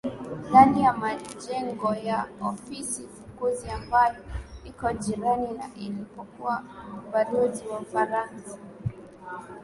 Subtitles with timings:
[0.49, 4.23] Ndani ya majengo ya ofisi fukuzi ambayo
[4.65, 6.63] iko jirani na ulipokuwa
[7.09, 8.57] ubalozi wa ufaransa